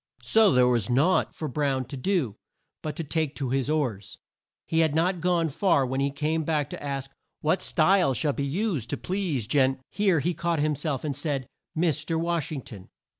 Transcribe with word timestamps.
So 0.23 0.51
there 0.51 0.67
was 0.67 0.89
naught 0.89 1.35
for 1.35 1.47
Brown 1.47 1.85
to 1.85 1.95
do 1.95 2.35
but 2.81 2.95
to 2.95 3.03
take 3.03 3.35
to 3.35 3.51
his 3.51 3.69
oars. 3.69 4.17
He 4.65 4.79
had 4.79 4.95
not 4.95 5.21
gone 5.21 5.47
far 5.49 5.85
when 5.85 5.99
he 5.99 6.09
came 6.09 6.43
back 6.43 6.71
to 6.71 6.83
ask 6.83 7.11
"What 7.41 7.61
style 7.61 8.15
should 8.15 8.35
be 8.37 8.43
used 8.43 8.89
to 8.89 8.97
please 8.97 9.45
Gen 9.45 9.79
(here 9.91 10.19
he 10.19 10.33
caught 10.33 10.57
him 10.57 10.73
self 10.73 11.03
and 11.03 11.15
said) 11.15 11.45
Mis 11.75 12.03
ter 12.03 12.17
Wash 12.17 12.51
ing 12.51 12.63
ton." 12.63 12.89